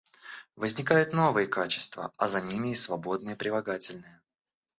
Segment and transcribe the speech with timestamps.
[0.55, 4.19] Возникают новые качества, а за ними и свободные прилагательные.